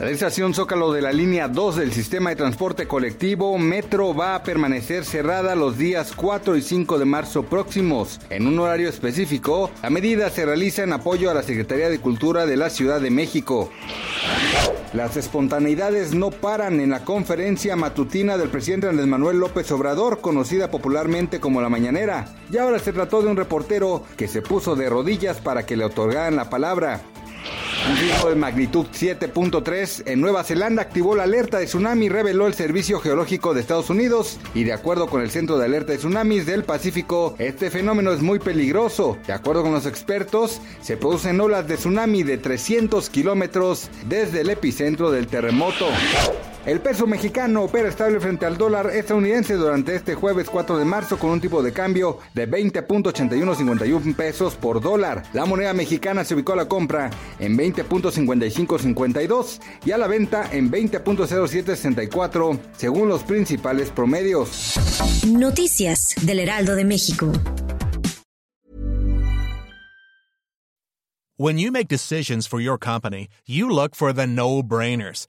[0.00, 4.44] La estación Zócalo de la línea 2 del sistema de transporte colectivo Metro va a
[4.44, 8.20] permanecer cerrada los días 4 y 5 de marzo próximos.
[8.30, 12.46] En un horario específico, la medida se realiza en apoyo a la Secretaría de Cultura
[12.46, 13.72] de la Ciudad de México.
[14.92, 20.70] Las espontaneidades no paran en la conferencia matutina del presidente Andrés Manuel López Obrador, conocida
[20.70, 22.36] popularmente como la Mañanera.
[22.52, 25.84] Y ahora se trató de un reportero que se puso de rodillas para que le
[25.84, 27.02] otorgaran la palabra.
[27.88, 32.52] Un sismo de magnitud 7.3 en Nueva Zelanda activó la alerta de tsunami, reveló el
[32.52, 34.38] Servicio Geológico de Estados Unidos.
[34.54, 38.20] Y de acuerdo con el Centro de Alerta de Tsunamis del Pacífico, este fenómeno es
[38.20, 39.16] muy peligroso.
[39.26, 44.50] De acuerdo con los expertos, se producen olas de tsunami de 300 kilómetros desde el
[44.50, 45.86] epicentro del terremoto.
[46.68, 51.18] El peso mexicano opera estable frente al dólar estadounidense durante este jueves 4 de marzo
[51.18, 55.22] con un tipo de cambio de 20.8151 pesos por dólar.
[55.32, 60.70] La moneda mexicana se ubicó a la compra en 20.5552 y a la venta en
[60.70, 64.74] 20.0764 según los principales promedios.
[65.26, 67.32] Noticias del Heraldo de México.
[71.38, 75.28] When you make decisions for your company, you look for the no-brainers.